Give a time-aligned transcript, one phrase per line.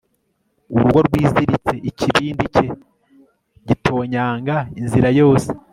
[0.73, 2.65] Urugo rwiziritse ikibindi cye
[3.67, 5.49] gitonyanga inzira yose